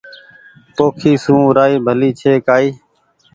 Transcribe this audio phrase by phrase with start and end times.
[0.75, 2.69] پوکي سون رآئي ڀلي ڇي ڪآئي